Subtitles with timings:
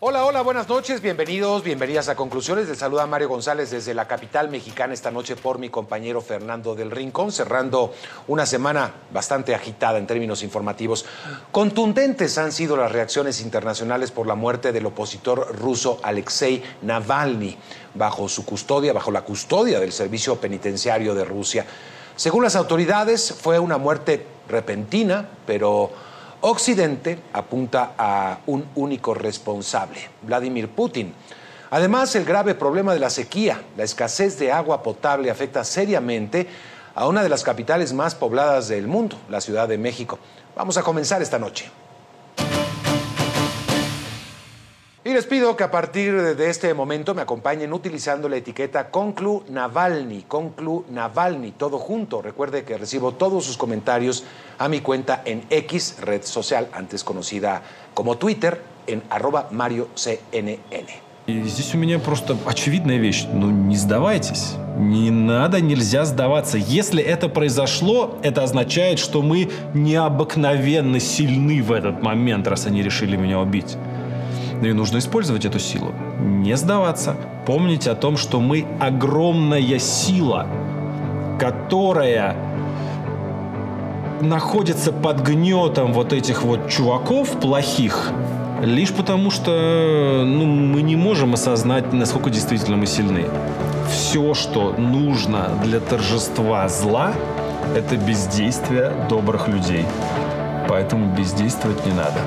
[0.00, 2.68] Hola, hola, buenas noches, bienvenidos, bienvenidas a Conclusiones.
[2.68, 6.92] Les saluda Mario González desde la capital mexicana esta noche por mi compañero Fernando del
[6.92, 7.92] Rincón, cerrando
[8.28, 11.04] una semana bastante agitada en términos informativos.
[11.50, 17.58] Contundentes han sido las reacciones internacionales por la muerte del opositor ruso Alexei Navalny,
[17.94, 21.66] bajo su custodia, bajo la custodia del Servicio Penitenciario de Rusia.
[22.14, 25.90] Según las autoridades, fue una muerte repentina, pero
[26.40, 31.12] Occidente apunta a un único responsable, Vladimir Putin.
[31.70, 36.46] Además, el grave problema de la sequía, la escasez de agua potable afecta seriamente
[36.94, 40.20] a una de las capitales más pobladas del mundo, la Ciudad de México.
[40.54, 41.70] Vamos a comenzar esta noche.
[45.04, 49.42] Y les pido que a partir de este momento me acompañen utilizando la etiqueta Conclu
[49.48, 52.20] Navalny, Conclu Navalny, todo junto.
[52.20, 54.24] Recuerde que recibo todos sus comentarios
[54.58, 57.62] a mi cuenta en X, red social antes conocida
[57.94, 60.58] como Twitter, en arroba Mario CNN.
[61.26, 63.26] И здесь у меня просто очевидная вещь.
[63.30, 64.54] Ну, не сдавайтесь.
[64.78, 66.56] Не надо, нельзя сдаваться.
[66.56, 73.16] Если это произошло, это означает, что мы необыкновенно сильны в этот момент, раз они решили
[73.16, 73.76] меня убить.
[74.62, 75.92] И нужно использовать эту силу.
[76.18, 77.14] Не сдаваться.
[77.44, 80.46] Помнить о том, что мы огромная сила,
[81.38, 82.36] которая
[84.20, 88.12] находится под гнетом вот этих вот чуваков плохих,
[88.62, 93.26] лишь потому что ну, мы не можем осознать, насколько действительно мы сильны.
[93.90, 97.12] Все, что нужно для торжества зла,
[97.74, 99.84] это бездействие добрых людей.
[100.68, 102.20] Поэтому бездействовать не надо.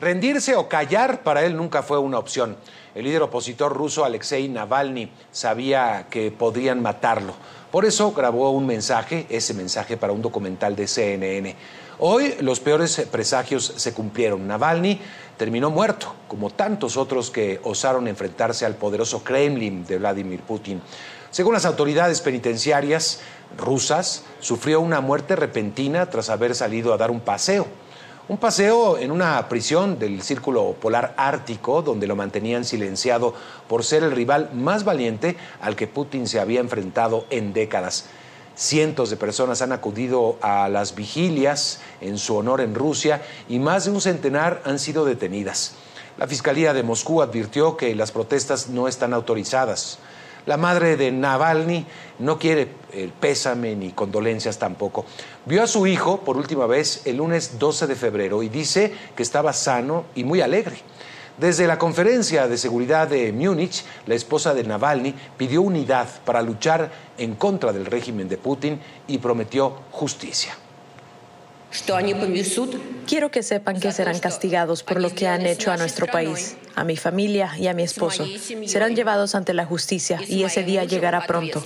[0.00, 2.56] Rendirse o callar para él nunca fue una opción.
[2.94, 7.34] El líder opositor ruso Alexei Navalny sabía que podrían matarlo.
[7.70, 11.54] Por eso grabó un mensaje, ese mensaje para un documental de CNN.
[11.98, 14.48] Hoy los peores presagios se cumplieron.
[14.48, 14.98] Navalny
[15.36, 20.80] terminó muerto, como tantos otros que osaron enfrentarse al poderoso Kremlin de Vladimir Putin.
[21.30, 23.20] Según las autoridades penitenciarias
[23.58, 27.66] rusas, sufrió una muerte repentina tras haber salido a dar un paseo.
[28.30, 33.34] Un paseo en una prisión del Círculo Polar Ártico, donde lo mantenían silenciado
[33.68, 38.04] por ser el rival más valiente al que Putin se había enfrentado en décadas.
[38.54, 43.86] Cientos de personas han acudido a las vigilias en su honor en Rusia y más
[43.86, 45.72] de un centenar han sido detenidas.
[46.16, 49.98] La Fiscalía de Moscú advirtió que las protestas no están autorizadas.
[50.50, 51.86] La madre de Navalny
[52.18, 55.04] no quiere el pésame ni condolencias tampoco.
[55.46, 59.22] Vio a su hijo por última vez el lunes 12 de febrero y dice que
[59.22, 60.78] estaba sano y muy alegre.
[61.38, 66.90] Desde la conferencia de seguridad de Múnich, la esposa de Navalny pidió unidad para luchar
[67.16, 70.56] en contra del régimen de Putin y prometió justicia.
[73.06, 76.84] Quiero que sepan que serán castigados por lo que han hecho a nuestro país, a
[76.84, 78.26] mi familia y a mi esposo.
[78.66, 81.62] Serán llevados ante la justicia y ese día llegará pronto.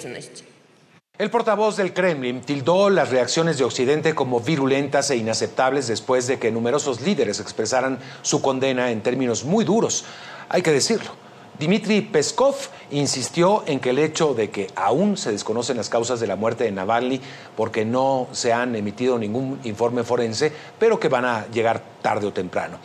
[1.16, 6.40] El portavoz del Kremlin tildó las reacciones de Occidente como virulentas e inaceptables después de
[6.40, 10.04] que numerosos líderes expresaran su condena en términos muy duros.
[10.48, 11.12] Hay que decirlo,
[11.58, 12.56] Dmitry Peskov
[12.90, 16.64] insistió en que el hecho de que aún se desconocen las causas de la muerte
[16.64, 17.20] de Navalny
[17.56, 22.32] porque no se han emitido ningún informe forense, pero que van a llegar tarde o
[22.32, 22.78] temprano.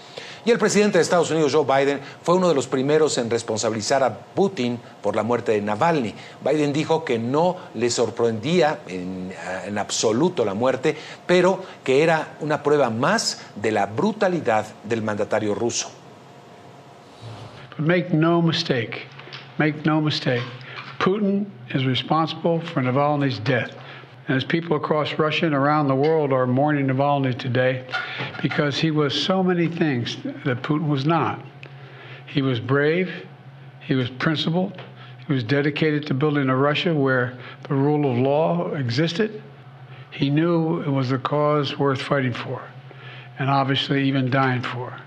[0.45, 4.03] Y el presidente de Estados Unidos, Joe Biden, fue uno de los primeros en responsabilizar
[4.03, 6.13] a Putin por la muerte de Navalny.
[6.45, 9.33] Biden dijo que no le sorprendía en,
[9.65, 10.95] en absoluto la muerte,
[11.25, 15.89] pero que era una prueba más de la brutalidad del mandatario ruso.
[17.79, 19.07] Make no mistake,
[19.57, 20.43] make no mistake,
[20.99, 23.73] Putin is responsible for Navalny's death.
[24.27, 27.87] And as people across Russia and around the world are mourning Navalny today
[28.41, 31.43] because he was so many things that Putin was not.
[32.27, 33.25] He was brave,
[33.79, 34.79] he was principled,
[35.25, 37.37] he was dedicated to building a Russia where
[37.69, 39.41] the rule of law existed.
[40.11, 42.61] He knew it was a cause worth fighting for,
[43.39, 44.99] and obviously even dying for.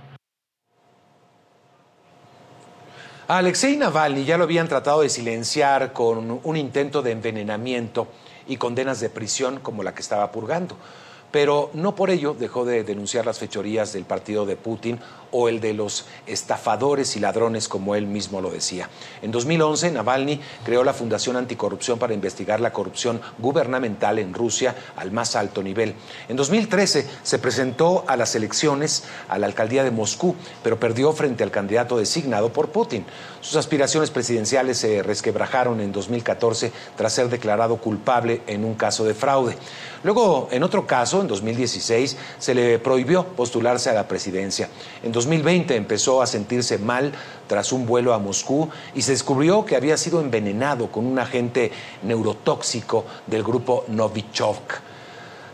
[3.38, 8.08] Alexei Navalny ya lo habían tratado de silenciar con un intento de envenenamiento
[8.46, 10.76] y condenas de prisión como la que estaba purgando.
[11.30, 15.00] Pero no por ello dejó de denunciar las fechorías del partido de Putin
[15.32, 18.88] o el de los estafadores y ladrones, como él mismo lo decía.
[19.20, 25.10] En 2011, Navalny creó la Fundación Anticorrupción para investigar la corrupción gubernamental en Rusia al
[25.10, 25.94] más alto nivel.
[26.28, 31.42] En 2013 se presentó a las elecciones a la alcaldía de Moscú, pero perdió frente
[31.42, 33.04] al candidato designado por Putin.
[33.40, 39.14] Sus aspiraciones presidenciales se resquebrajaron en 2014 tras ser declarado culpable en un caso de
[39.14, 39.56] fraude.
[40.04, 44.68] Luego, en otro caso, en 2016, se le prohibió postularse a la presidencia.
[45.02, 47.12] En 2020 empezó a sentirse mal
[47.46, 51.70] tras un vuelo a Moscú y se descubrió que había sido envenenado con un agente
[52.02, 54.80] neurotóxico del grupo Novichok.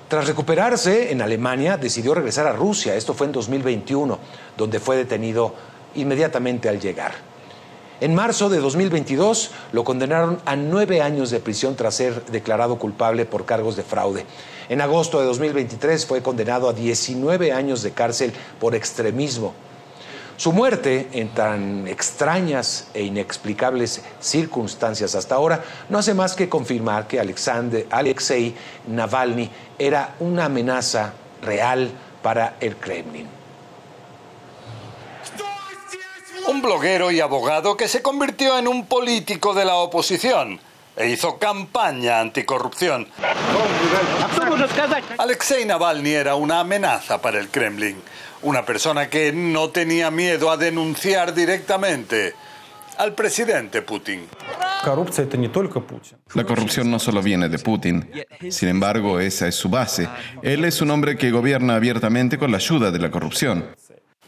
[0.08, 2.94] Tras recuperarse en Alemania, decidió regresar a Rusia.
[2.94, 4.18] Esto fue en 2021,
[4.56, 5.52] donde fue detenido
[5.96, 7.27] inmediatamente al llegar.
[8.00, 13.24] En marzo de 2022 lo condenaron a nueve años de prisión tras ser declarado culpable
[13.24, 14.24] por cargos de fraude.
[14.68, 19.52] En agosto de 2023 fue condenado a 19 años de cárcel por extremismo.
[20.36, 27.08] Su muerte, en tan extrañas e inexplicables circunstancias hasta ahora, no hace más que confirmar
[27.08, 28.54] que Alexander, Alexei
[28.86, 31.90] Navalny era una amenaza real
[32.22, 33.37] para el Kremlin.
[36.48, 40.58] Un bloguero y abogado que se convirtió en un político de la oposición
[40.96, 43.06] e hizo campaña anticorrupción.
[45.18, 47.96] Alexei Navalny era una amenaza para el Kremlin,
[48.40, 52.32] una persona que no tenía miedo a denunciar directamente
[52.96, 54.26] al presidente Putin.
[56.34, 58.10] La corrupción no solo viene de Putin,
[58.48, 60.08] sin embargo esa es su base.
[60.42, 63.66] Él es un hombre que gobierna abiertamente con la ayuda de la corrupción.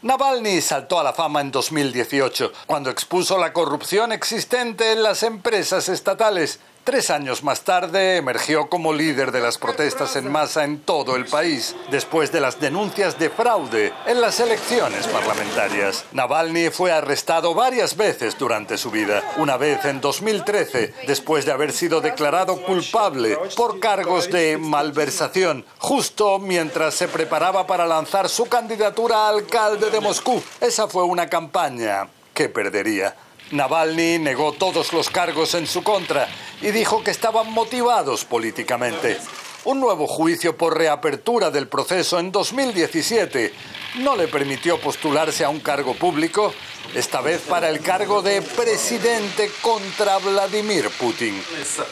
[0.03, 5.89] Navalny saltó a la fama en 2018, cuando expuso la corrupción existente en las empresas
[5.89, 6.59] estatales.
[6.83, 11.25] Tres años más tarde emergió como líder de las protestas en masa en todo el
[11.25, 16.05] país, después de las denuncias de fraude en las elecciones parlamentarias.
[16.11, 21.71] Navalny fue arrestado varias veces durante su vida, una vez en 2013, después de haber
[21.71, 29.27] sido declarado culpable por cargos de malversación, justo mientras se preparaba para lanzar su candidatura
[29.27, 30.41] a alcalde de Moscú.
[30.59, 33.15] Esa fue una campaña que perdería.
[33.51, 36.27] Navalny negó todos los cargos en su contra
[36.61, 39.19] y dijo que estaban motivados políticamente.
[39.63, 43.53] Un nuevo juicio por reapertura del proceso en 2017
[43.99, 46.53] no le permitió postularse a un cargo público,
[46.95, 51.43] esta vez para el cargo de presidente contra Vladimir Putin.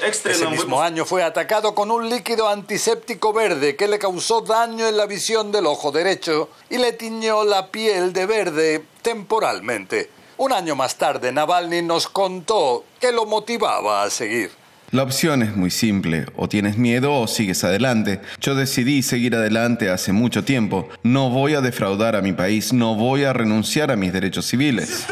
[0.02, 4.98] Ese mismo año fue atacado con un líquido antiséptico verde que le causó daño en
[4.98, 10.19] la visión del ojo derecho y le tiñó la piel de verde temporalmente.
[10.40, 14.50] Un año más tarde, Navalny nos contó que lo motivaba a seguir.
[14.92, 18.22] La opción es muy simple, o tienes miedo o sigues adelante.
[18.40, 20.88] Yo decidí seguir adelante hace mucho tiempo.
[21.04, 25.08] No voy a defraudar a mi país, no voy a renunciar a mis derechos civiles.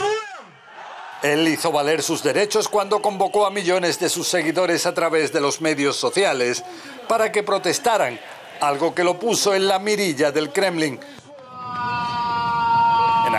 [1.22, 5.42] Él hizo valer sus derechos cuando convocó a millones de sus seguidores a través de
[5.42, 6.64] los medios sociales
[7.10, 8.18] para que protestaran,
[8.62, 10.98] algo que lo puso en la mirilla del Kremlin.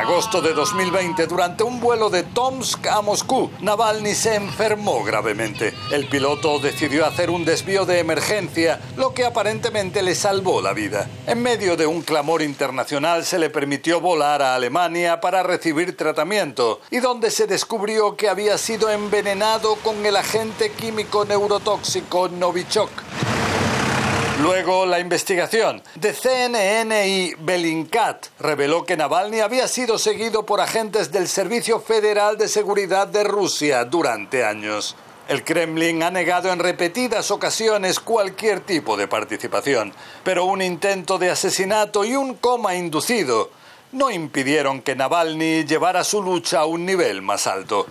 [0.08, 5.74] Agosto de 2020, durante un vuelo de Tomsk a Moscú, Navalny se enfermó gravemente.
[5.92, 11.06] El piloto decidió hacer un desvío de emergencia, lo que aparentemente le salvó la vida.
[11.26, 16.80] En medio de un clamor internacional se le permitió volar a Alemania para recibir tratamiento
[16.90, 22.90] y donde se descubrió que había sido envenenado con el agente químico neurotóxico Novichok.
[24.40, 31.10] Luego, la investigación de CNN y Belincat reveló que Navalny había sido seguido por agentes
[31.10, 34.94] del Servicio Federal de Seguridad de Rusia durante años.
[35.26, 39.92] El Kremlin ha negado en repetidas ocasiones cualquier tipo de participación,
[40.22, 43.50] pero un intento de asesinato y un coma inducido
[43.90, 47.86] no impidieron que Navalny llevara su lucha a un nivel más alto.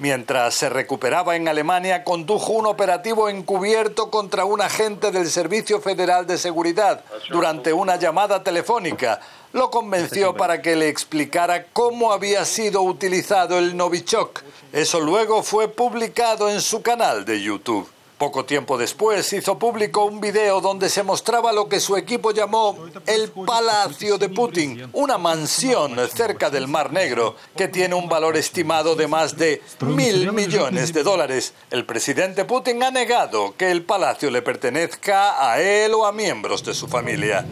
[0.00, 6.26] Mientras se recuperaba en Alemania, condujo un operativo encubierto contra un agente del Servicio Federal
[6.26, 9.20] de Seguridad durante una llamada telefónica.
[9.54, 14.42] Lo convenció para que le explicara cómo había sido utilizado el Novichok.
[14.72, 17.88] Eso luego fue publicado en su canal de YouTube.
[18.18, 22.74] Poco tiempo después hizo público un video donde se mostraba lo que su equipo llamó
[23.04, 28.96] el Palacio de Putin, una mansión cerca del Mar Negro que tiene un valor estimado
[28.96, 31.52] de más de mil millones de dólares.
[31.70, 36.64] El presidente Putin ha negado que el palacio le pertenezca a él o a miembros
[36.64, 37.44] de su familia.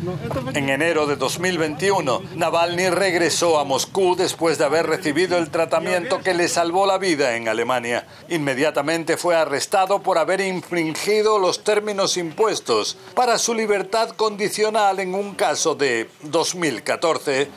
[0.54, 6.32] En enero de 2021, Navalny regresó a Moscú después de haber recibido el tratamiento que
[6.32, 8.06] le salvó la vida en Alemania.
[8.30, 15.34] Inmediatamente fue arrestado por haber infringido los términos impuestos para su libertad condicional en un
[15.34, 17.48] caso de 2014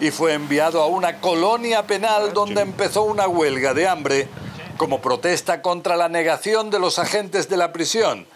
[0.00, 4.28] y fue enviado a una colonia penal donde empezó una huelga de hambre
[4.76, 8.26] como protesta contra la negación de los agentes de la prisión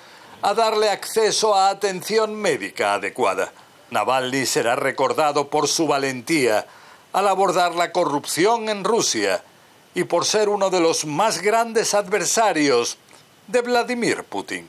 [0.43, 3.53] a darle acceso a atención médica adecuada.
[3.91, 6.67] Navalny será recordado por su valentía
[7.13, 9.43] al abordar la corrupción en Rusia
[9.95, 12.99] y por ser uno de los más grandes adversarios
[13.49, 14.69] de Vladimir Putin.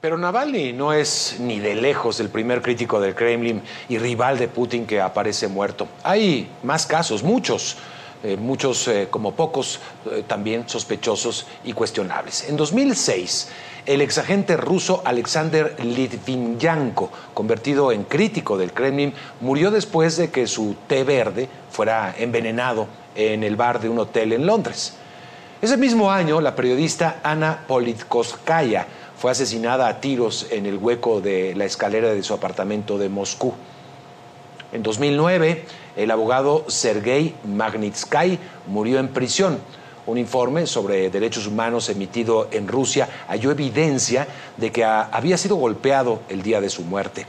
[0.00, 4.46] Pero Navalny no es ni de lejos el primer crítico del Kremlin y rival de
[4.46, 5.88] Putin que aparece muerto.
[6.04, 7.78] Hay más casos, muchos,
[8.22, 9.80] eh, muchos eh, como pocos,
[10.10, 12.48] eh, también sospechosos y cuestionables.
[12.48, 13.48] En 2006,
[13.86, 20.76] el exagente ruso Alexander Litvinenko, convertido en crítico del Kremlin, murió después de que su
[20.86, 24.94] té verde fuera envenenado en el bar de un hotel en Londres.
[25.60, 28.86] Ese mismo año, la periodista Ana Politkovskaya
[29.16, 33.54] fue asesinada a tiros en el hueco de la escalera de su apartamento de Moscú.
[34.70, 35.64] En 2009,
[35.96, 38.38] el abogado Sergei Magnitsky
[38.68, 39.58] murió en prisión.
[40.06, 46.20] Un informe sobre derechos humanos emitido en Rusia halló evidencia de que había sido golpeado
[46.28, 47.26] el día de su muerte.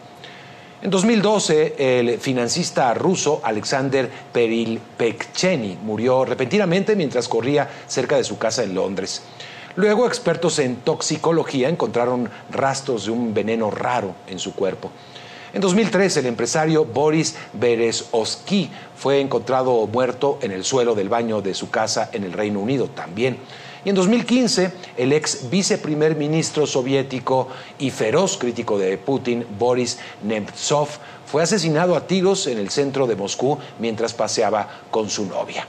[0.81, 8.63] En 2012, el financista ruso Alexander Perilpekcheni murió repentinamente mientras corría cerca de su casa
[8.63, 9.23] en Londres.
[9.75, 14.89] Luego, expertos en toxicología encontraron rastros de un veneno raro en su cuerpo.
[15.51, 21.55] En 2003, el empresario Boris Berezovsky fue encontrado muerto en el suelo del baño de
[21.55, 23.37] su casa en el Reino Unido también.
[23.85, 30.89] Y en 2015, el ex viceprimer ministro soviético y feroz crítico de Putin, Boris Nemtsov,
[31.25, 35.65] fue asesinado a tiros en el centro de Moscú mientras paseaba con su novia.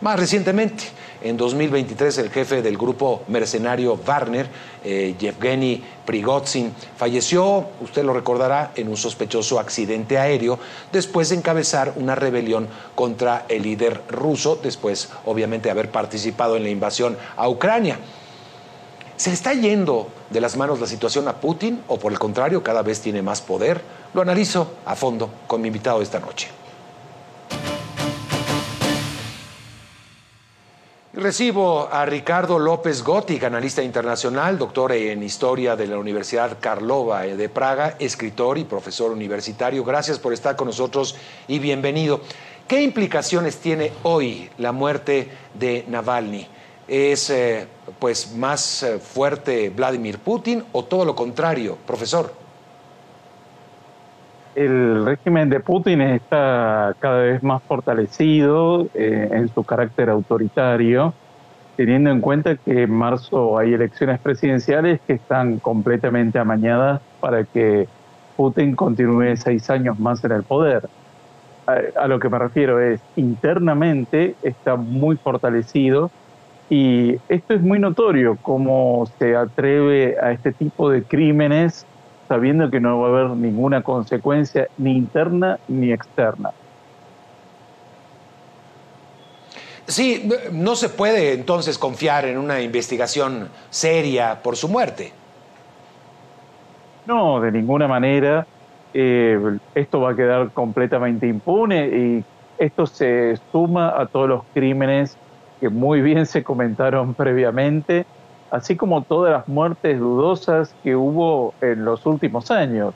[0.00, 0.84] Más recientemente,
[1.24, 4.46] en 2023, el jefe del grupo mercenario Wagner,
[4.84, 10.58] eh, Yevgeny Prigozhin, falleció, usted lo recordará, en un sospechoso accidente aéreo
[10.92, 16.62] después de encabezar una rebelión contra el líder ruso, después obviamente de haber participado en
[16.62, 17.98] la invasión a Ucrania.
[19.16, 22.82] ¿Se está yendo de las manos la situación a Putin o por el contrario cada
[22.82, 23.80] vez tiene más poder?
[24.12, 26.48] Lo analizo a fondo con mi invitado esta noche.
[31.16, 37.48] Recibo a Ricardo López Gotti, analista internacional, doctor en historia de la Universidad Karlova de
[37.48, 39.84] Praga, escritor y profesor universitario.
[39.84, 41.14] Gracias por estar con nosotros
[41.46, 42.20] y bienvenido.
[42.66, 46.48] ¿Qué implicaciones tiene hoy la muerte de Navalny?
[46.88, 47.68] ¿Es eh,
[48.00, 52.43] pues más eh, fuerte Vladimir Putin o todo lo contrario, profesor?
[54.54, 61.12] El régimen de Putin está cada vez más fortalecido eh, en su carácter autoritario,
[61.76, 67.88] teniendo en cuenta que en marzo hay elecciones presidenciales que están completamente amañadas para que
[68.36, 70.88] Putin continúe seis años más en el poder.
[71.66, 76.10] A, lo que me refiero es, internamente está muy fortalecido
[76.68, 81.86] y esto es muy notorio, cómo se atreve a este tipo de crímenes
[82.28, 86.50] sabiendo que no va a haber ninguna consecuencia ni interna ni externa.
[89.86, 95.12] Sí, no se puede entonces confiar en una investigación seria por su muerte.
[97.06, 98.46] No, de ninguna manera.
[98.94, 99.38] Eh,
[99.74, 102.24] esto va a quedar completamente impune y
[102.58, 105.18] esto se suma a todos los crímenes
[105.60, 108.06] que muy bien se comentaron previamente
[108.54, 112.94] así como todas las muertes dudosas que hubo en los últimos años.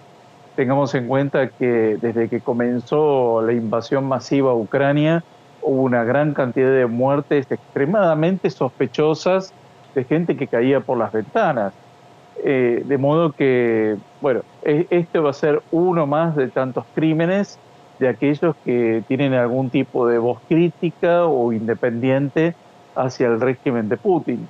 [0.55, 5.25] Tengamos en cuenta que desde que comenzó la invasión masiva a Ucrania,
[5.61, 9.53] hubo una gran cantidad de muertes extremadamente sospechosas
[9.97, 11.75] de gente que caía por las ventanas.
[12.45, 17.59] Eh, de modo que, bueno, e, este va a ser uno más de tantos crímenes
[17.99, 22.55] de aquellos que tienen algún tipo de voz crítica o independiente
[22.95, 24.49] hacia el régimen de Putin.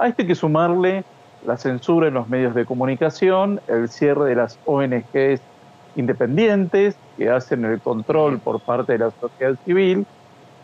[0.00, 1.04] A esto hay que sumarle
[1.46, 5.42] la censura en los medios de comunicación, el cierre de las ONGs
[5.94, 10.06] independientes que hacen el control por parte de la sociedad civil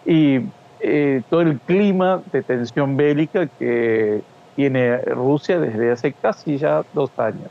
[0.06, 0.40] y
[0.80, 4.22] eh, todo el clima de tensión bélica que
[4.54, 7.50] tiene Rusia desde hace casi ya dos años.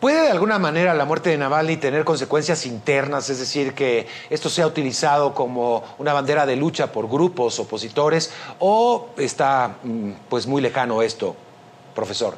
[0.00, 4.48] ¿Puede de alguna manera la muerte de Navalny tener consecuencias internas, es decir, que esto
[4.48, 10.62] sea utilizado como una bandera de lucha por grupos opositores o está mm, pues muy
[10.62, 11.34] lejano esto,
[11.96, 12.34] profesor?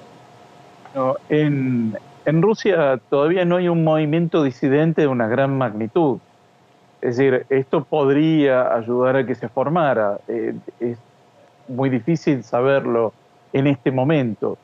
[1.29, 6.19] en, Rusia todavía no hay un movimiento disidente de una gran magnitud.
[7.03, 10.19] Es decir, esto podría ayudar a que se formara.
[10.29, 10.97] Eh, es
[11.69, 13.13] muy difícil saberlo
[13.53, 14.57] en este momento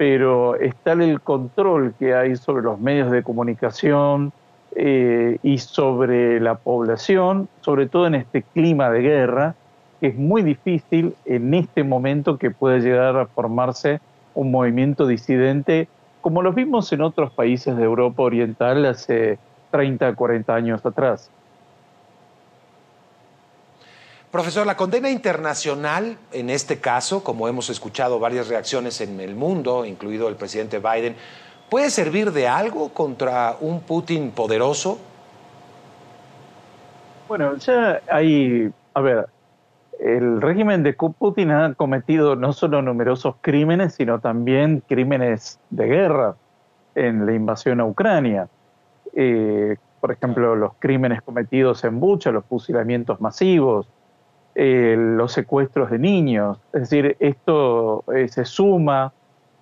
[0.00, 4.32] pero está el control que hay sobre los medios de comunicación
[4.74, 9.56] eh, y sobre la población, sobre todo en este clima de guerra,
[10.00, 14.00] que es muy difícil en este momento que pueda llegar a formarse
[14.34, 15.86] un movimiento disidente,
[16.22, 19.38] como lo vimos en otros países de Europa Oriental hace
[19.70, 21.30] 30, 40 años atrás.
[24.30, 29.84] Profesor, la condena internacional, en este caso, como hemos escuchado varias reacciones en el mundo,
[29.84, 31.16] incluido el presidente Biden,
[31.68, 34.98] ¿puede servir de algo contra un Putin poderoso?
[37.26, 39.26] Bueno, ya hay, a ver,
[39.98, 46.36] el régimen de Putin ha cometido no solo numerosos crímenes, sino también crímenes de guerra
[46.94, 48.46] en la invasión a Ucrania.
[49.12, 53.88] Eh, por ejemplo, los crímenes cometidos en Bucha, los fusilamientos masivos,
[54.54, 56.58] eh, los secuestros de niños.
[56.72, 59.12] Es decir, esto eh, se suma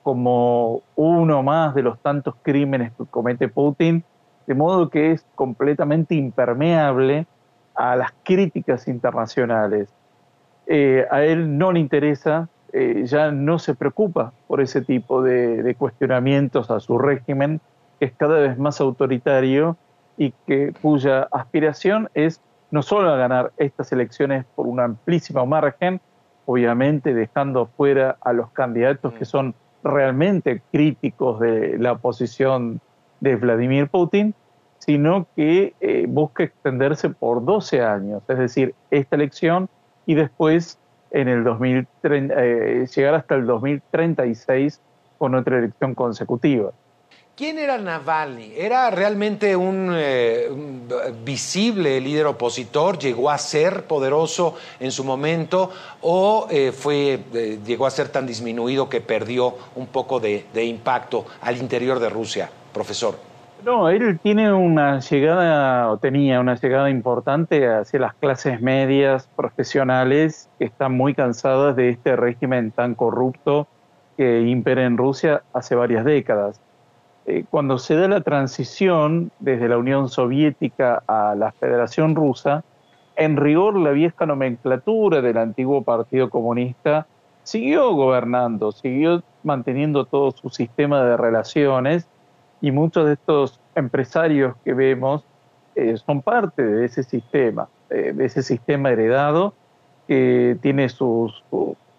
[0.02, 4.02] como uno más de los tantos crímenes que comete Putin,
[4.46, 7.26] de modo que es completamente impermeable
[7.74, 9.88] a las críticas internacionales.
[10.66, 12.48] Eh, a él no le interesa,
[13.04, 17.62] ya no se preocupa por ese tipo de, de, cuestionamientos a su régimen,
[17.98, 19.76] que es cada vez más autoritario
[20.18, 26.00] y que, cuya aspiración es no solo a ganar estas elecciones por un amplísimo margen,
[26.46, 29.26] obviamente dejando fuera a los candidatos que mm.
[29.26, 29.54] son
[29.84, 32.80] realmente críticos de la oposición
[33.20, 34.34] de Vladimir Putin,
[34.78, 39.68] sino que eh, busca extenderse por 12 años, es decir, esta elección
[40.06, 40.78] y después
[41.10, 44.80] en el 2030, eh, llegar hasta el 2036
[45.18, 46.72] con otra elección consecutiva.
[47.38, 48.54] ¿Quién era Navalny?
[48.56, 50.48] ¿Era realmente un, eh,
[51.24, 52.98] visible líder opositor?
[52.98, 55.70] ¿Llegó a ser poderoso en su momento?
[56.00, 60.64] ¿O eh, fue, eh, llegó a ser tan disminuido que perdió un poco de, de,
[60.64, 63.14] impacto al interior de Rusia, profesor?
[63.64, 70.50] No, él tiene una llegada, o tenía una llegada importante hacia las clases medias profesionales
[70.58, 73.68] que están muy cansadas de este régimen tan corrupto
[74.16, 76.60] que impera en Rusia hace varias décadas
[77.28, 82.64] eh, cuando se da la transición desde la Unión Soviética a la Federación Rusa,
[83.16, 87.06] en rigor la vieja nomenclatura del antiguo Partido Comunista
[87.42, 92.08] siguió gobernando, siguió manteniendo todo su sistema de relaciones
[92.62, 95.22] y muchos de estos empresarios que vemos
[95.74, 99.52] eh, son parte de ese sistema, eh, de ese sistema heredado
[100.06, 101.44] que tiene sus,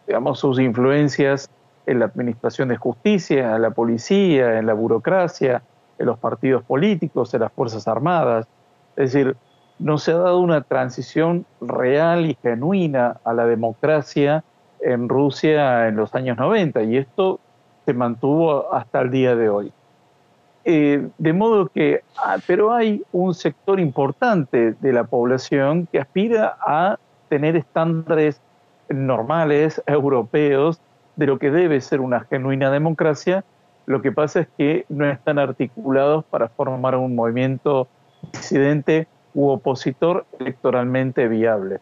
[0.08, 1.52] digamos, sus influencias
[1.90, 5.64] en la administración de justicia, en la policía, en la burocracia,
[5.98, 8.48] en los partidos políticos, en las Fuerzas Armadas.
[8.96, 9.36] Es decir,
[9.80, 14.44] no se ha dado una transición real y genuina a la democracia
[14.82, 17.40] en Rusia en los años 90 y esto
[17.86, 19.74] se mantuvo hasta el día de hoy.
[20.66, 26.56] Eh, de modo que, ah, pero hay un sector importante de la población que aspira
[26.62, 27.00] a
[27.30, 28.40] tener estándares
[28.90, 30.80] normales, europeos,
[31.20, 33.44] de lo que debe ser una genuina democracia,
[33.86, 37.90] lo que pasa es que no están articulados para formar un movimiento
[38.32, 41.82] disidente u opositor electoralmente viable.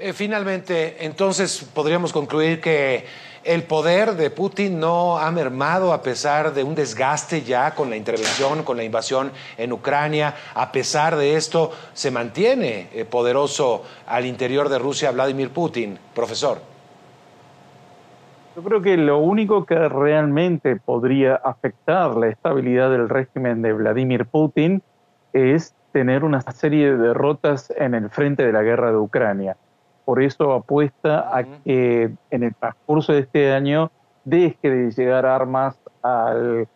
[0.00, 3.04] Eh, finalmente, entonces podríamos concluir que
[3.42, 7.96] el poder de Putin no ha mermado a pesar de un desgaste ya con la
[7.96, 10.36] intervención, con la invasión en Ucrania.
[10.54, 15.98] A pesar de esto, se mantiene eh, poderoso al interior de Rusia Vladimir Putin.
[16.14, 16.58] Profesor.
[18.54, 24.26] Yo creo que lo único que realmente podría afectar la estabilidad del régimen de Vladimir
[24.26, 24.80] Putin
[25.32, 29.56] es tener una serie de derrotas en el frente de la guerra de Ucrania.
[30.08, 33.90] Por eso apuesta a que en el transcurso de este año
[34.24, 36.66] deje de llegar armas al,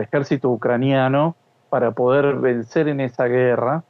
[0.00, 1.36] ejército ucraniano
[1.68, 3.84] para poder vencer en esa guerra.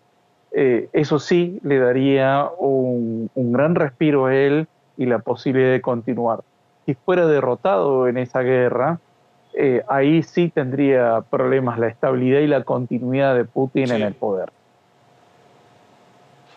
[0.53, 6.41] Eh, eso sí le daría un gran respiro a él y la posibilidad de continuar
[6.91, 8.99] si fuera derrotado en esa guerra,
[9.55, 14.51] eh, ahí sí tendría problemas la estabilidad y la continuidad de Putin en el poder.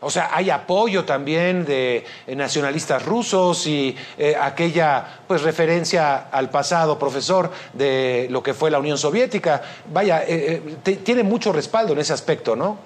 [0.03, 6.49] O sea, hay apoyo también de eh, nacionalistas rusos y eh, aquella pues referencia al
[6.49, 9.61] pasado, profesor, de lo que fue la Unión Soviética.
[9.91, 10.21] Vaya,
[11.03, 12.77] tiene mucho respaldo en ese aspecto, ¿no?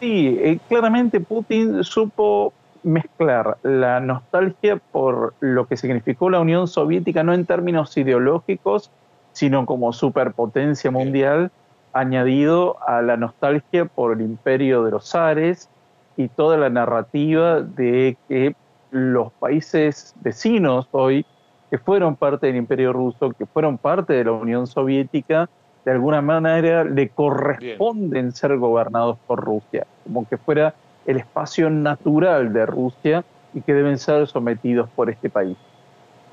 [0.00, 7.32] Sí, claramente Putin supo mezclar la nostalgia por lo que significó la Unión Soviética, no
[7.32, 8.90] en términos ideológicos,
[9.32, 11.50] sino como superpotencia mundial,
[11.92, 15.68] añadido a la nostalgia por el imperio de los zares
[16.16, 18.54] y toda la narrativa de que
[18.90, 21.24] los países vecinos hoy,
[21.70, 25.48] que fueron parte del imperio ruso, que fueron parte de la Unión Soviética,
[25.84, 30.74] de alguna manera le corresponden ser gobernados por Rusia, como que fuera
[31.06, 33.24] el espacio natural de Rusia
[33.54, 35.56] y que deben ser sometidos por este país.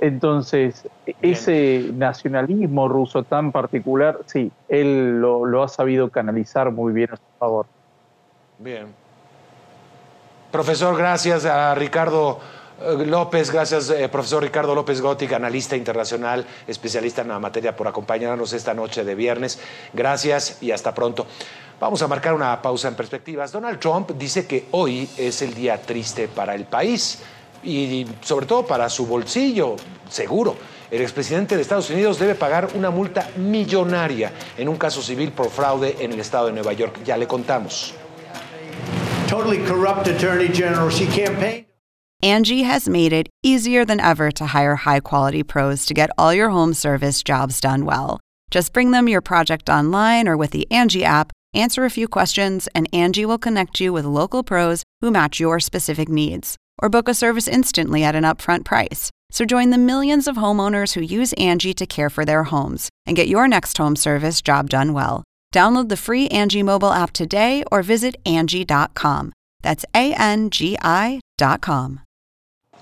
[0.01, 0.87] Entonces,
[1.21, 7.23] ese nacionalismo ruso tan particular, sí, él lo, ha sabido canalizar muy bien a su
[7.37, 7.65] favor.
[8.57, 8.87] Bien.
[10.51, 12.39] Profesor, gracias a Ricardo
[12.81, 17.87] eh, López, gracias, eh, profesor Ricardo López Gótica, analista internacional, especialista en la materia, por
[17.87, 19.59] acompañarnos esta noche de viernes.
[19.93, 21.27] Gracias y hasta pronto.
[21.79, 23.51] Vamos a marcar una pausa en perspectivas.
[23.51, 27.21] Donald Trump dice que hoy es el día triste para el país
[27.63, 29.75] y sobre todo para su bolsillo,
[30.09, 30.55] seguro.
[30.91, 35.49] El expresidente de Estados Unidos debe pagar una multa millonaria en un caso civil por
[35.49, 37.01] fraude en el estado de Nueva York.
[37.05, 37.93] Ya le contamos.
[42.21, 46.33] Angie has made it easier than ever to hire high quality pros to get all
[46.33, 48.19] your home service jobs done well.
[48.49, 52.69] Just bring them your project online or with the Angie app Answer a few questions,
[52.75, 56.57] and Angie will connect you with local pros who match your specific needs.
[56.81, 59.09] Or book a service instantly at an upfront price.
[59.31, 63.15] So join the millions of homeowners who use Angie to care for their homes and
[63.15, 65.23] get your next home service job done well.
[65.53, 69.31] Download the free Angie mobile app today or visit Angie.com.
[69.61, 72.01] That's A-N-G-I dot com.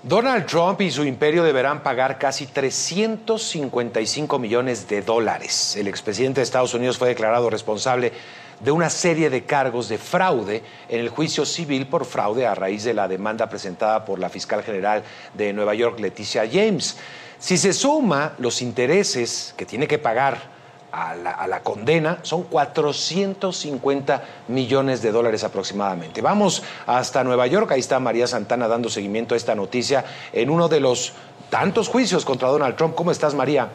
[0.04, 5.74] Donald Trump y su imperio deberán pagar casi 355 millones de dólares.
[5.76, 8.12] El expresidente de Estados Unidos fue declarado responsable
[8.60, 12.84] de una serie de cargos de fraude en el juicio civil por fraude a raíz
[12.84, 15.02] de la demanda presentada por la fiscal general
[15.34, 16.96] de Nueva York, Leticia James.
[17.38, 20.58] Si se suma los intereses que tiene que pagar
[20.90, 26.22] a la, condena, son 450 millones de dólares aproximadamente.
[26.22, 30.68] Vamos hasta Nueva York, ahí está María Santana dando seguimiento a esta noticia en uno
[30.68, 31.12] de los
[31.50, 32.94] tantos juicios contra Donald Trump.
[32.94, 33.68] ¿Cómo estás, María?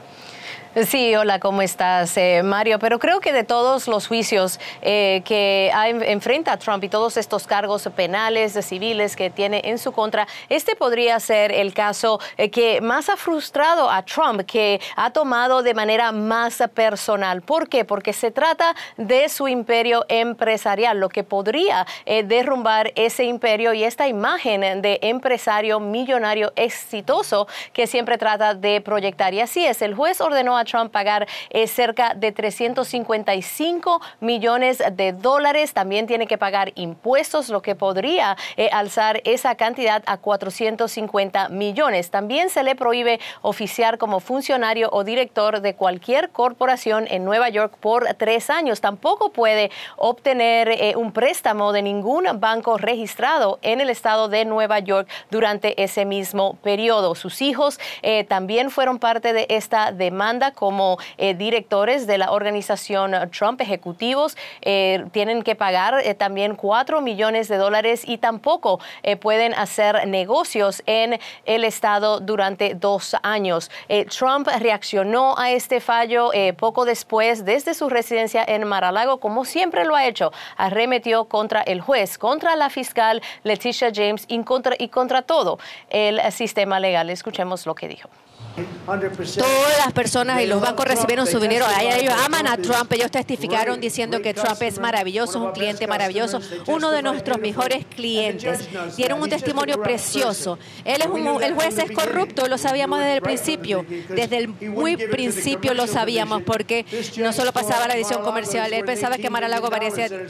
[0.75, 2.79] Sí, hola, ¿cómo estás, eh, Mario?
[2.79, 5.71] Pero creo que de todos los juicios eh, que
[6.07, 11.19] enfrenta Trump y todos estos cargos penales, civiles que tiene en su contra, este podría
[11.19, 16.11] ser el caso eh, que más ha frustrado a Trump, que ha tomado de manera
[16.11, 17.43] más personal.
[17.43, 17.85] ¿Por qué?
[17.85, 21.85] Porque se trata de su imperio empresarial, lo que podría
[22.25, 29.35] derrumbar ese imperio y esta imagen de empresario millonario exitoso que siempre trata de proyectar.
[29.35, 35.11] Y así es, el juez ordenó a Trump pagar eh, cerca de 355 millones de
[35.11, 35.73] dólares.
[35.73, 42.09] También tiene que pagar impuestos, lo que podría eh, alzar esa cantidad a 450 millones.
[42.09, 47.75] También se le prohíbe oficiar como funcionario o director de cualquier corporación en Nueva York
[47.79, 48.81] por tres años.
[48.81, 54.79] Tampoco puede obtener eh, un préstamo de ningún banco registrado en el estado de Nueva
[54.79, 57.15] York durante ese mismo periodo.
[57.15, 57.79] Sus hijos
[58.27, 64.37] también fueron parte de esta demanda como eh, directores de la organización Trump ejecutivos.
[64.61, 68.79] Eh, tienen que pagar también 4 millones de dólares y tampoco
[69.19, 73.69] pueden hacer negocios en el estado durante dos años.
[74.17, 79.95] Trump reaccionó a este fallo poco después desde su residencia en Mar-a-Lago, como siempre lo
[79.95, 80.31] ha hecho.
[80.57, 86.19] Arremetió contra el juez, contra la fiscal Leticia James y contra, y contra todo el
[86.31, 87.09] sistema legal.
[87.09, 88.09] Escuchemos lo que dijo.
[88.55, 91.65] Todas las personas y los bancos recibieron su dinero.
[91.81, 92.91] Ellos aman a Trump.
[92.93, 98.69] Ellos testificaron diciendo que Trump es maravilloso, un cliente maravilloso, uno de nuestros mejores clientes.
[98.95, 100.59] Dieron un testimonio precioso.
[100.85, 103.85] Él es un, el juez es corrupto, lo sabíamos desde el principio.
[104.09, 106.85] Desde el muy principio lo sabíamos porque
[107.17, 108.71] no solo pasaba la edición comercial.
[108.71, 109.69] Él pensaba que Maralago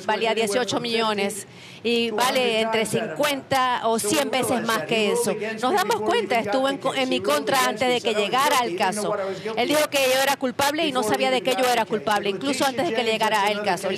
[0.06, 1.46] valía 18 millones
[1.84, 5.36] y vale entre 50 o 100 veces más que eso.
[5.62, 9.16] Nos damos cuenta, estuvo en, en mi contra antes de que llegara al caso.
[9.58, 12.66] Él dijo que yo era culpable y no sabía de qué yo era culpable, incluso
[12.66, 13.90] antes de que llegara al caso.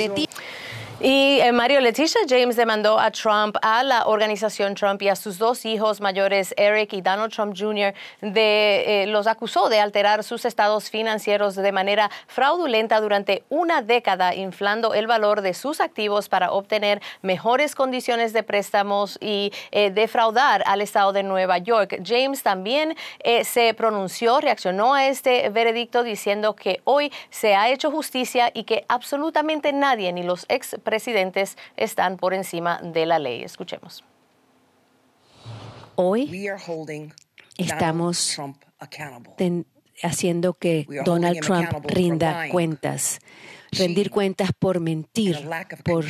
[1.01, 5.37] Y eh, Mario Leticia James demandó a Trump, a la organización Trump y a sus
[5.37, 10.45] dos hijos mayores, Eric y Donald Trump Jr., de, eh, los acusó de alterar sus
[10.45, 16.51] estados financieros de manera fraudulenta durante una década, inflando el valor de sus activos para
[16.53, 21.99] obtener mejores condiciones de préstamos y eh, defraudar al estado de Nueva York.
[22.05, 22.95] James también
[23.43, 28.85] se pronunció, reaccionó a este veredicto diciendo que hoy se ha hecho justicia y que
[28.87, 33.43] absolutamente nadie, ni los ex presidentes están por encima de la ley.
[33.43, 34.05] Escuchemos.
[35.95, 36.47] Hoy
[37.57, 38.37] estamos
[40.01, 43.19] haciendo que Donald Trump rinda cuentas,
[43.71, 45.45] rendir cuentas por mentir,
[45.83, 46.05] por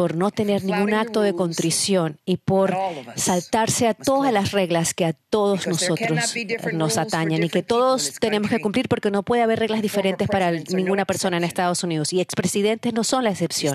[0.00, 2.74] por no tener ningún acto de contrición y por
[3.16, 6.34] saltarse a todas las reglas que a todos nosotros
[6.72, 10.52] nos atañen y que todos tenemos que cumplir porque no puede haber reglas diferentes para
[10.52, 12.14] ninguna persona en Estados Unidos.
[12.14, 13.74] Y expresidentes no son la excepción.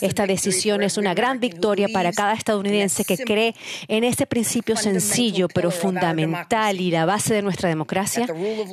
[0.00, 3.56] Esta decisión es una gran victoria para cada estadounidense que cree
[3.88, 8.28] en este principio sencillo pero fundamental y la base de nuestra democracia,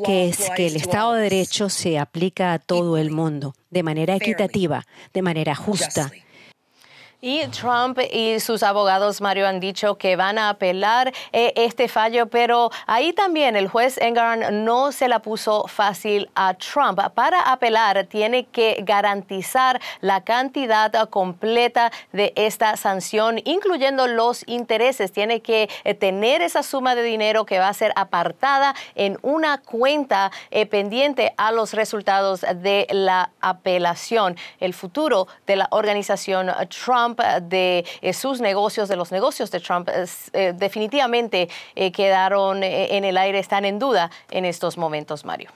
[0.05, 4.15] que es que el Estado de Derecho se aplica a todo el mundo de manera
[4.15, 6.11] equitativa, de manera justa
[7.21, 12.25] y Trump y sus abogados, Mario, han dicho que van a apelar eh, este fallo,
[12.25, 16.99] pero ahí también el juez Engarn no se la puso fácil a Trump.
[17.13, 25.11] Para apelar tiene que garantizar la cantidad completa de esta sanción, incluyendo los intereses.
[25.11, 29.59] Tiene que eh, tener esa suma de dinero que va a ser apartada en una
[29.59, 34.37] cuenta eh, pendiente a los resultados de la apelación.
[34.59, 36.51] El futuro de la organización
[36.83, 37.10] Trump
[37.41, 39.89] de eh, sus negocios, de los negocios de Trump,
[40.33, 45.49] eh, definitivamente eh, quedaron en el aire, están en duda en estos momentos, Mario.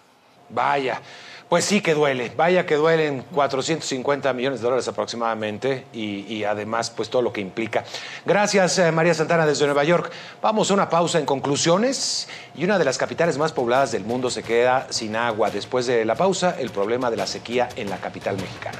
[0.50, 1.02] Vaya.
[1.50, 7.12] Pues sí que duele, vaya que duelen 450 millones de dólares aproximadamente y, además pues
[7.12, 7.84] todo lo que implica.
[8.26, 10.12] Gracias María Santana desde Nueva York.
[10.42, 14.32] Vamos a una pausa en conclusiones y una de las capitales más pobladas del mundo
[14.32, 15.52] se queda sin agua.
[15.52, 18.80] Después de la pausa, el problema de la sequía en la capital mexicana.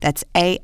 [0.00, 0.60] That's A-N-G-I.com.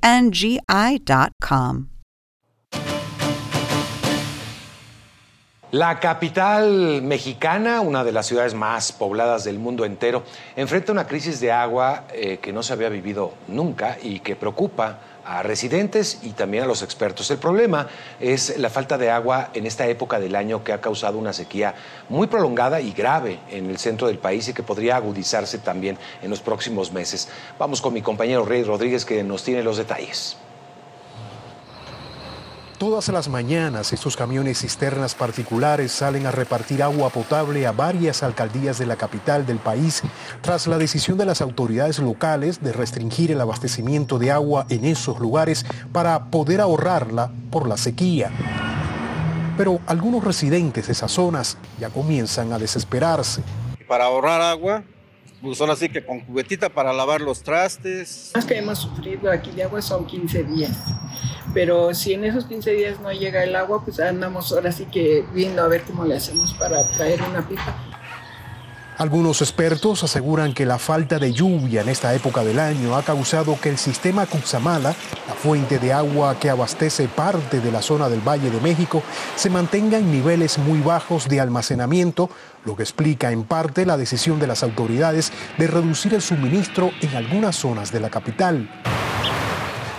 [5.72, 10.22] La capital mexicana, una de las ciudades más pobladas del mundo entero,
[10.54, 15.00] enfrenta una crisis de agua eh, que no se había vivido nunca y que preocupa
[15.26, 17.30] a residentes y también a los expertos.
[17.30, 17.88] El problema
[18.20, 21.74] es la falta de agua en esta época del año que ha causado una sequía
[22.08, 26.30] muy prolongada y grave en el centro del país y que podría agudizarse también en
[26.30, 27.28] los próximos meses.
[27.58, 30.36] Vamos con mi compañero Rey Rodríguez que nos tiene los detalles.
[32.78, 38.78] Todas las mañanas estos camiones cisternas particulares salen a repartir agua potable a varias alcaldías
[38.78, 40.02] de la capital del país
[40.42, 45.20] tras la decisión de las autoridades locales de restringir el abastecimiento de agua en esos
[45.20, 48.30] lugares para poder ahorrarla por la sequía.
[49.56, 53.42] Pero algunos residentes de esas zonas ya comienzan a desesperarse.
[53.88, 54.84] Para ahorrar agua,
[55.40, 58.32] pues son así que con cubetita para lavar los trastes.
[58.34, 60.76] Más que hemos sufrido aquí de agua son 15 días
[61.56, 65.24] pero si en esos 15 días no llega el agua, pues andamos ahora sí que
[65.32, 67.74] viendo a ver cómo le hacemos para traer una pipa.
[68.98, 73.58] Algunos expertos aseguran que la falta de lluvia en esta época del año ha causado
[73.58, 74.94] que el sistema Cuxamala,
[75.26, 79.02] la fuente de agua que abastece parte de la zona del Valle de México,
[79.34, 82.28] se mantenga en niveles muy bajos de almacenamiento,
[82.66, 87.16] lo que explica en parte la decisión de las autoridades de reducir el suministro en
[87.16, 88.68] algunas zonas de la capital.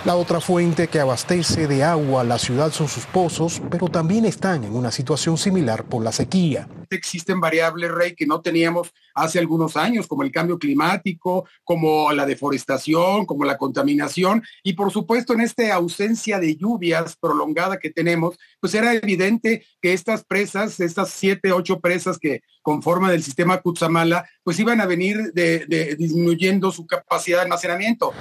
[0.04, 4.24] La otra fuente que abastece de agua a la ciudad son sus pozos, pero también
[4.24, 6.68] están en una situación similar por la sequía.
[6.88, 12.26] Existen variables, Rey, que no teníamos hace algunos años, como el cambio climático, como la
[12.26, 18.38] deforestación, como la contaminación, y por supuesto en esta ausencia de lluvias prolongada que tenemos,
[18.60, 24.24] pues era evidente que estas presas, estas siete, ocho presas que conforman el sistema Cutzamala,
[24.44, 25.32] pues iban a venir
[25.98, 28.12] disminuyendo su capacidad de almacenamiento.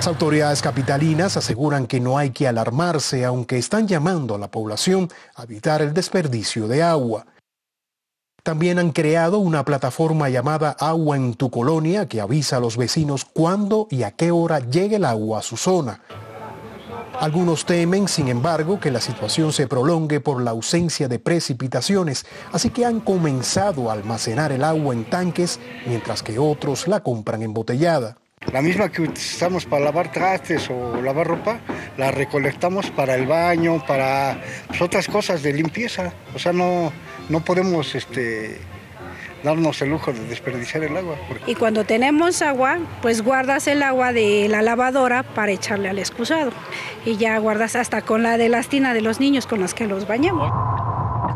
[0.00, 5.10] Las autoridades capitalinas aseguran que no hay que alarmarse, aunque están llamando a la población
[5.34, 7.26] a evitar el desperdicio de agua.
[8.42, 13.26] También han creado una plataforma llamada Agua en tu colonia que avisa a los vecinos
[13.26, 16.00] cuándo y a qué hora llegue el agua a su zona.
[17.20, 22.70] Algunos temen, sin embargo, que la situación se prolongue por la ausencia de precipitaciones, así
[22.70, 28.16] que han comenzado a almacenar el agua en tanques, mientras que otros la compran embotellada.
[28.52, 31.60] La misma que utilizamos para lavar trastes o lavar ropa,
[31.98, 36.14] la recolectamos para el baño, para pues, otras cosas de limpieza.
[36.34, 36.90] O sea, no,
[37.28, 38.58] no podemos este,
[39.44, 41.16] darnos el lujo de desperdiciar el agua.
[41.46, 46.50] Y cuando tenemos agua, pues guardas el agua de la lavadora para echarle al excusado.
[47.04, 49.86] Y ya guardas hasta con la de las tinas de los niños con las que
[49.86, 50.50] los bañamos.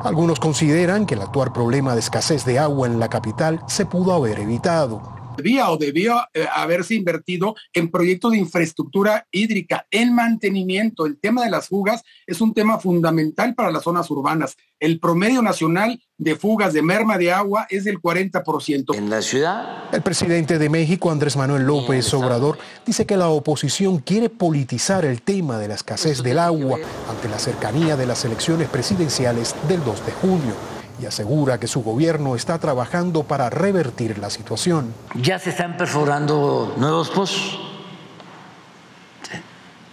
[0.02, 4.14] Algunos consideran que el actual problema de escasez de agua en la capital se pudo
[4.14, 11.06] haber evitado debía o debió eh, haberse invertido en proyectos de infraestructura hídrica, en mantenimiento.
[11.06, 14.56] El tema de las fugas es un tema fundamental para las zonas urbanas.
[14.80, 18.94] El promedio nacional de fugas de merma de agua es del 40%.
[18.94, 19.94] En la ciudad.
[19.94, 25.22] El presidente de México, Andrés Manuel López Obrador, dice que la oposición quiere politizar el
[25.22, 30.06] tema de la escasez del agua ante la cercanía de las elecciones presidenciales del 2
[30.06, 34.94] de junio y asegura que su gobierno está trabajando para revertir la situación.
[35.14, 37.60] Ya se están perforando nuevos pozos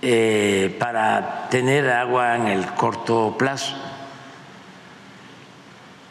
[0.01, 3.75] eh, para tener agua en el corto plazo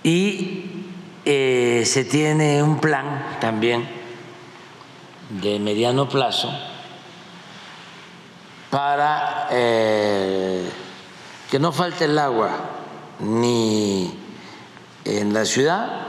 [0.03, 0.85] y
[1.25, 3.89] eh, se tiene un plan también
[5.43, 6.51] de mediano plazo
[8.71, 10.71] para eh,
[11.51, 12.51] que no falte el agua
[13.19, 14.20] ni
[15.05, 16.07] en la ciudad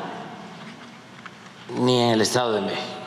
[1.80, 3.02] ni en el Estado de México.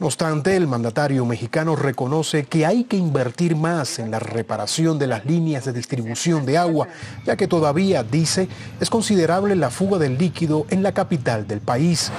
[0.00, 5.08] No obstante, el mandatario mexicano reconoce que hay que invertir más en la reparación de
[5.08, 6.86] las líneas de distribución de agua,
[7.24, 8.46] ya que todavía, dice,
[8.80, 12.12] es considerable la fuga del líquido en la capital del país.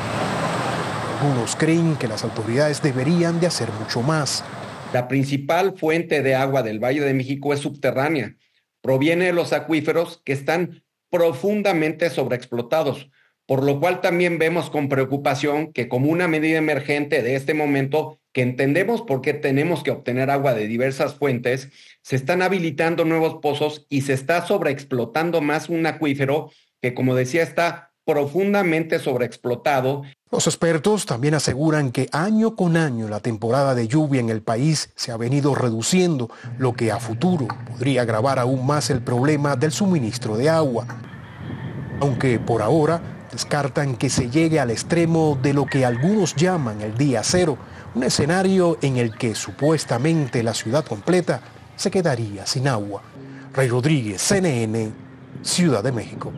[1.22, 4.44] Algunos creen que las autoridades deberían de hacer mucho más.
[4.92, 8.36] La principal fuente de agua del Valle de México es subterránea.
[8.82, 13.10] Proviene de los acuíferos que están profundamente sobreexplotados,
[13.46, 18.20] por lo cual también vemos con preocupación que como una medida emergente de este momento,
[18.32, 21.70] que entendemos por qué tenemos que obtener agua de diversas fuentes,
[22.04, 27.42] se están habilitando nuevos pozos y se está sobreexplotando más un acuífero que, como decía,
[27.42, 30.02] está profundamente sobreexplotado.
[30.32, 34.90] Los expertos también aseguran que año con año la temporada de lluvia en el país
[34.96, 39.72] se ha venido reduciendo, lo que a futuro podría agravar aún más el problema del
[39.72, 40.88] suministro de agua.
[42.02, 46.98] Aunque por ahora descartan que se llegue al extremo de lo que algunos llaman el
[46.98, 47.60] día cero,
[47.94, 51.42] un escenario en el que supuestamente la ciudad completa
[51.76, 53.04] se quedaría sin agua.
[53.54, 54.94] Rey Rodríguez, CNN,
[55.44, 56.34] Ciudad de México.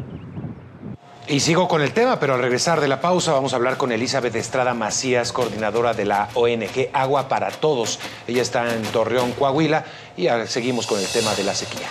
[1.31, 3.93] Y sigo con el tema, pero al regresar de la pausa vamos a hablar con
[3.93, 7.99] Elizabeth Estrada Macías, coordinadora de la ONG Agua para Todos.
[8.27, 9.85] Ella está en Torreón, Coahuila,
[10.17, 11.87] y seguimos con el tema de la sequía.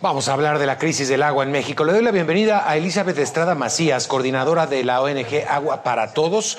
[0.00, 1.84] Vamos a hablar de la crisis del agua en México.
[1.84, 6.56] Le doy la bienvenida a Elizabeth Estrada Macías, coordinadora de la ONG Agua para Todos.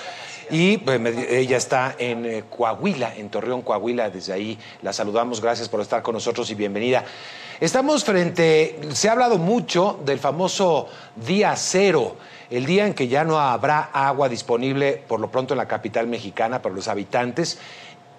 [0.51, 4.09] Y pues, ella está en eh, Coahuila, en Torreón, Coahuila.
[4.09, 5.39] Desde ahí la saludamos.
[5.39, 7.05] Gracias por estar con nosotros y bienvenida.
[7.61, 12.17] Estamos frente, se ha hablado mucho del famoso día cero,
[12.49, 16.07] el día en que ya no habrá agua disponible, por lo pronto en la capital
[16.07, 17.59] mexicana, para los habitantes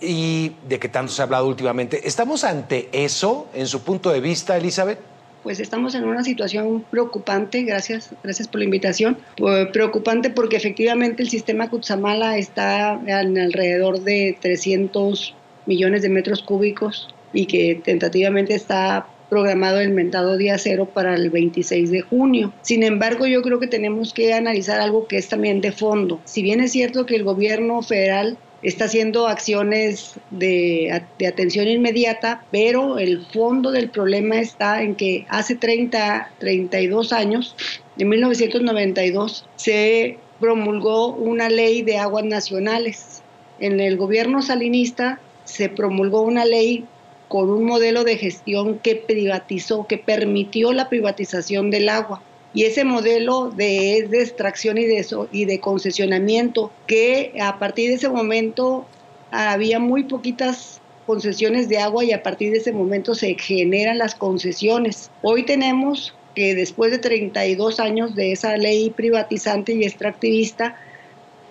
[0.00, 2.06] y de que tanto se ha hablado últimamente.
[2.06, 5.00] ¿Estamos ante eso, en su punto de vista, Elizabeth?
[5.42, 11.22] Pues estamos en una situación preocupante, gracias, gracias por la invitación, pues, preocupante porque efectivamente
[11.22, 15.34] el sistema Kutsamala está en alrededor de 300
[15.66, 21.30] millones de metros cúbicos y que tentativamente está programado el mentado día cero para el
[21.30, 22.52] 26 de junio.
[22.60, 26.20] Sin embargo, yo creo que tenemos que analizar algo que es también de fondo.
[26.24, 32.44] Si bien es cierto que el gobierno federal está haciendo acciones de, de, atención inmediata,
[32.50, 37.56] pero el fondo del problema está en que hace 30, 32 años,
[37.98, 43.22] en 1992, se promulgó una ley de aguas nacionales.
[43.60, 46.84] En el gobierno salinista se promulgó una ley
[47.28, 52.22] con un modelo de gestión que privatizó, que permitió la privatización del agua.
[52.54, 58.08] Y ese modelo de, extracción y de, y de concesionamiento, que a partir de ese
[58.08, 58.86] momento
[59.30, 64.14] había muy poquitas concesiones de agua y a partir de ese momento se generan las
[64.14, 65.10] concesiones.
[65.22, 70.76] Hoy tenemos que después de 32 años de esa ley privatizante y extractivista,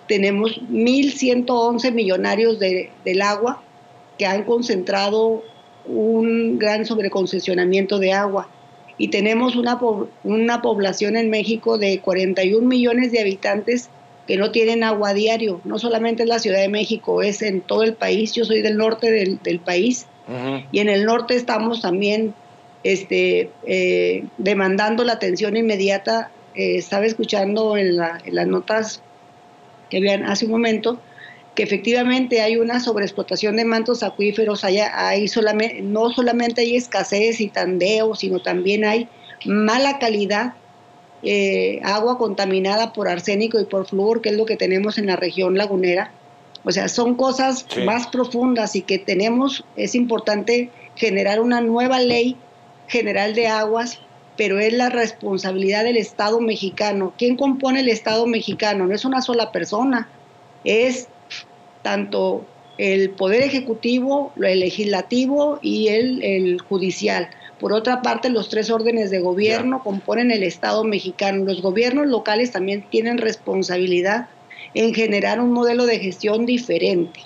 [0.08, 3.64] tenemos 1.111 millonarios de, del agua
[4.18, 5.44] que han concentrado
[5.86, 8.50] un gran sobreconcesionamiento de agua
[9.02, 9.80] y tenemos una,
[10.24, 13.90] una población en México de 41 millones de habitantes
[14.28, 17.82] que no tienen agua diario, no solamente en la Ciudad de México, es en todo
[17.82, 20.06] el país, yo soy del norte del, del país.
[20.72, 22.36] Y en el norte estamos también
[22.84, 29.02] este, eh, demandando la atención inmediata, eh, estaba escuchando en, la, en las notas
[29.90, 31.00] que habían hace un momento,
[31.56, 37.42] que efectivamente hay una sobreexplotación de mantos acuíferos, hay, hay solamente, no solamente hay escasez
[37.42, 39.10] y tandeo, sino también hay
[39.46, 40.54] mala calidad,
[41.24, 45.18] eh, agua contaminada por arsénico y por flúor, que es lo que tenemos en la
[45.18, 46.12] región lagunera.
[46.64, 52.38] O sea, son cosas más profundas y que tenemos, es importante generar una nueva ley
[52.88, 54.00] general de aguas,
[54.38, 57.14] pero es la responsabilidad del Estado mexicano.
[57.18, 58.86] ¿Quién compone el Estado mexicano?
[58.86, 60.08] No es una sola persona,
[60.64, 61.08] es
[61.82, 62.46] tanto
[62.78, 67.30] el Poder Ejecutivo, el Legislativo y el, Judicial.
[67.60, 71.46] Por otra parte, los tres órdenes de gobierno componen el Estado mexicano.
[71.46, 74.30] Los gobiernos locales también tienen responsabilidad
[74.74, 77.20] en generar un modelo de gestión diferente.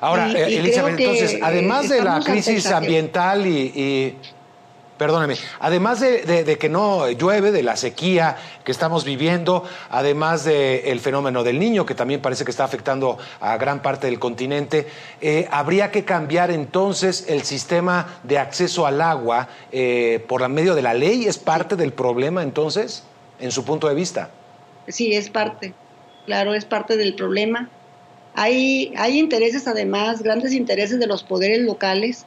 [0.00, 4.16] Ahora, eh, Elizabeth, entonces, además de la crisis ambiental y
[5.00, 11.42] perdóname, además de, que no llueve, de la sequía que estamos viviendo, además del fenómeno
[11.42, 14.86] del niño, que también parece que está afectando a gran parte del continente,
[15.22, 20.82] eh, ¿habría que cambiar entonces el sistema de acceso al agua eh, por medio de
[20.82, 21.24] la ley?
[21.24, 23.02] ¿Es parte del problema entonces,
[23.38, 24.28] en su punto de vista?
[24.86, 25.72] Sí, es parte,
[26.26, 27.70] claro, es parte del problema.
[28.34, 32.26] Hay, hay intereses, además, grandes intereses de los poderes locales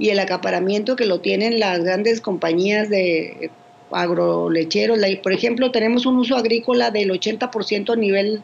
[0.00, 3.50] y el acaparamiento que lo tienen las grandes compañías de
[3.92, 4.98] agrolecheros.
[5.22, 8.42] Por ejemplo, tenemos un uso agrícola del 80% a nivel,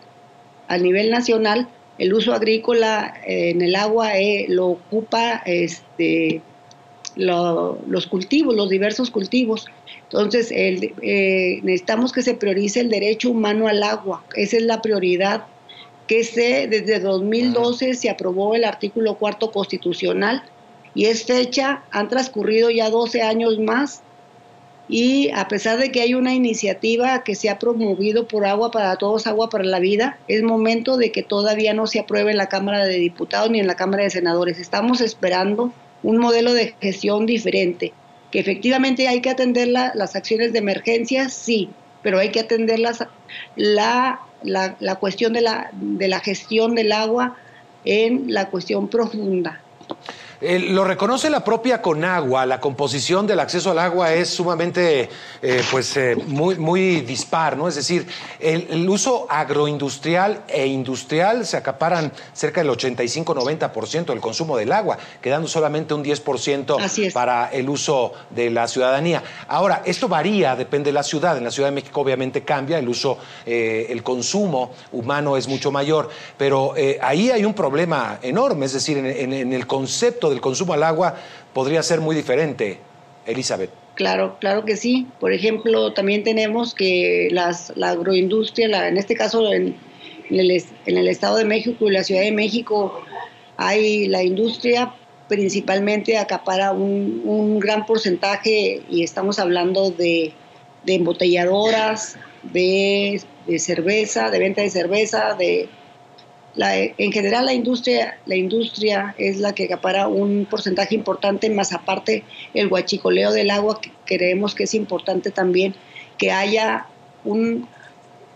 [0.68, 1.66] a nivel nacional.
[1.96, 6.42] El uso agrícola eh, en el agua eh, lo ocupa este,
[7.16, 9.64] los cultivos, los diversos cultivos.
[10.02, 14.22] Entonces, eh, necesitamos que se priorice el derecho humano al agua.
[14.34, 15.46] Esa es la prioridad
[16.06, 20.42] que se, desde 2012 se aprobó el artículo cuarto constitucional
[20.96, 24.02] y es fecha, han transcurrido ya 12 años más
[24.88, 28.96] y a pesar de que hay una iniciativa que se ha promovido por Agua para
[28.96, 32.48] Todos, Agua para la Vida, es momento de que todavía no se apruebe en la
[32.48, 34.58] Cámara de Diputados ni en la Cámara de Senadores.
[34.58, 35.70] Estamos esperando
[36.02, 37.92] un modelo de gestión diferente,
[38.30, 41.68] que efectivamente hay que atender las acciones de emergencia, sí,
[42.02, 43.10] pero hay que atender la,
[43.56, 44.20] la,
[44.78, 47.36] la cuestión de la, de la gestión del agua
[47.84, 49.60] en la cuestión profunda.
[50.40, 55.08] Eh, lo reconoce la propia Conagua, la composición del acceso al agua es sumamente,
[55.40, 57.68] eh, pues, eh, muy, muy dispar, ¿no?
[57.68, 58.06] Es decir,
[58.38, 65.48] el, uso agroindustrial e industrial se acaparan cerca del 85-90% del consumo del agua, quedando
[65.48, 69.22] solamente un 10% para el uso de la ciudadanía.
[69.48, 71.36] Ahora, esto varía, depende de la ciudad.
[71.36, 76.10] En la Ciudad de México obviamente cambia, el uso, el consumo humano es mucho mayor,
[76.36, 81.16] pero ahí hay un problema enorme, es decir, en el concepto del consumo al agua
[81.52, 82.78] podría ser muy diferente,
[83.26, 83.70] Elizabeth.
[83.94, 85.06] Claro, claro que sí.
[85.20, 89.76] Por ejemplo, también tenemos que las, la agroindustria, en este caso en,
[90.30, 93.00] el, Estado de México y la Ciudad de México,
[93.56, 94.94] hay la industria
[95.28, 100.32] principalmente acapara un, un gran porcentaje y estamos hablando de,
[100.86, 102.16] de embotelladoras,
[102.52, 103.20] de,
[103.58, 105.68] cerveza, de venta de cerveza, de
[106.58, 112.24] en general la industria, la industria es la que acapara un porcentaje importante, más aparte
[112.54, 115.74] el huachicoleo del agua, que creemos que es importante también
[116.18, 116.86] que haya
[117.24, 117.68] un,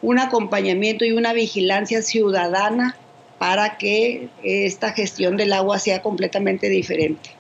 [0.03, 2.97] un acompañamiento y una vigilancia ciudadana
[3.39, 7.40] para que esta gestión del agua sea completamente diferente.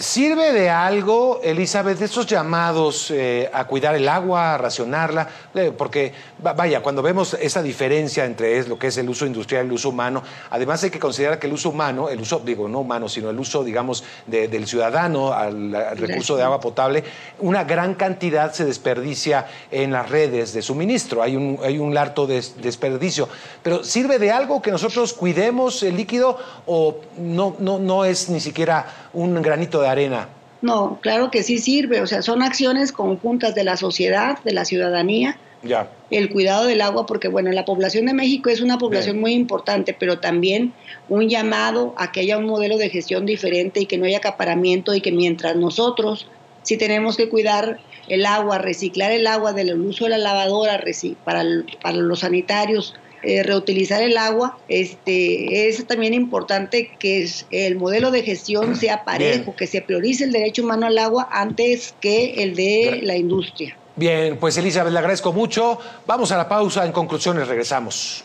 [0.00, 5.28] ¿Sirve de algo, Elizabeth, estos llamados eh, a cuidar el agua, a racionarla?
[5.54, 9.68] Eh, porque, vaya, cuando vemos esa diferencia entre lo que es el uso industrial y
[9.68, 12.80] el uso humano, además hay que considerar que el uso humano, el uso, digo, no
[12.80, 17.04] humano, sino el uso, digamos, del ciudadano al, recurso de agua potable,
[17.40, 21.22] una gran cantidad se desperdicia en las redes de suministro.
[21.22, 23.28] Hay un, hay un larto desperdicio.
[23.62, 28.40] Pero ¿sirve de algo que nosotros cuidemos el líquido o no, no, no es ni
[28.40, 30.28] siquiera un granito de arena.
[30.62, 34.64] No, claro que sí sirve, o sea, son acciones conjuntas de la sociedad, de la
[34.64, 35.38] ciudadanía.
[35.62, 35.90] Ya.
[36.10, 39.94] El cuidado del agua, porque bueno, la población de México es una población muy importante,
[39.98, 40.72] pero también
[41.08, 44.94] un llamado a que haya un modelo de gestión diferente y que no haya acaparamiento
[44.94, 46.28] y que mientras nosotros
[46.62, 50.82] sí tenemos que cuidar el agua, reciclar el agua del uso de la lavadora
[51.24, 51.44] para,
[51.82, 58.22] para los sanitarios, eh, reutilizar el agua, este, es también importante que el modelo de
[58.22, 63.00] gestión sea parejo, que se priorice el derecho humano al agua antes que el de
[63.02, 63.76] la industria.
[63.96, 65.78] Bien, pues Elizabeth, le agradezco mucho.
[66.06, 66.86] Vamos a la pausa.
[66.86, 68.24] En conclusiones, regresamos.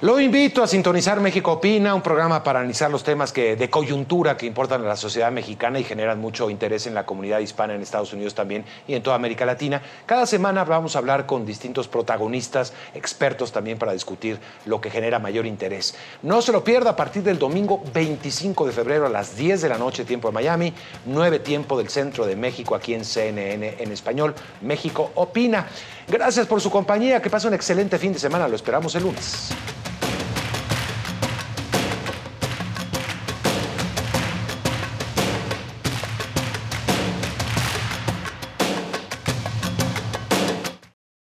[0.00, 4.36] Lo invito a sintonizar México Opina, un programa para analizar los temas que, de coyuntura
[4.36, 7.80] que importan a la sociedad mexicana y generan mucho interés en la comunidad hispana en
[7.80, 9.80] Estados Unidos también y en toda América Latina.
[10.04, 15.20] Cada semana vamos a hablar con distintos protagonistas, expertos también para discutir lo que genera
[15.20, 15.94] mayor interés.
[16.22, 19.68] No se lo pierda a partir del domingo 25 de febrero a las 10 de
[19.68, 20.74] la noche, tiempo de Miami,
[21.06, 24.34] 9 tiempo del centro de México aquí en CNN en español.
[24.60, 25.68] México Opina.
[26.08, 28.48] Gracias por su compañía, que pase un excelente fin de semana.
[28.48, 29.52] Lo esperamos el lunes.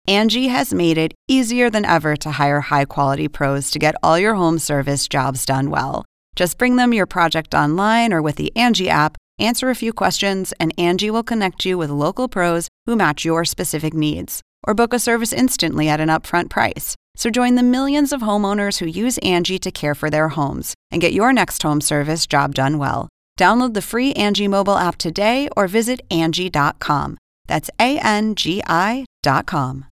[0.08, 4.18] Angie has made it easier than ever to hire high quality pros to get all
[4.18, 6.04] your home service jobs done well.
[6.36, 10.52] Just bring them your project online or with the Angie app, answer a few questions,
[10.60, 14.42] and Angie will connect you with local pros who match your specific needs.
[14.66, 16.94] Or book a service instantly at an upfront price.
[17.14, 21.00] So join the millions of homeowners who use Angie to care for their homes and
[21.00, 23.08] get your next home service job done well.
[23.38, 27.18] Download the free Angie mobile app today or visit Angie.com.
[27.46, 29.86] That's A N G I.com.